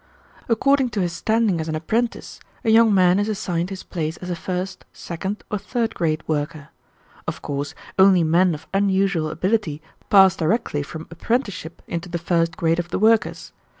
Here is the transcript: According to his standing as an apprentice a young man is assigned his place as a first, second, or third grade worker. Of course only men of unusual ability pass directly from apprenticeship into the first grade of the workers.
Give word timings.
According 0.49 0.89
to 0.89 1.01
his 1.01 1.13
standing 1.13 1.61
as 1.61 1.67
an 1.67 1.75
apprentice 1.75 2.39
a 2.65 2.71
young 2.71 2.91
man 2.91 3.19
is 3.19 3.29
assigned 3.29 3.69
his 3.69 3.83
place 3.83 4.17
as 4.17 4.31
a 4.31 4.35
first, 4.35 4.83
second, 4.91 5.43
or 5.51 5.59
third 5.59 5.93
grade 5.93 6.23
worker. 6.25 6.69
Of 7.27 7.43
course 7.43 7.75
only 7.99 8.23
men 8.23 8.55
of 8.55 8.65
unusual 8.73 9.29
ability 9.29 9.79
pass 10.09 10.35
directly 10.35 10.81
from 10.81 11.05
apprenticeship 11.11 11.83
into 11.85 12.09
the 12.09 12.17
first 12.17 12.57
grade 12.57 12.79
of 12.79 12.89
the 12.89 12.97
workers. 12.97 13.53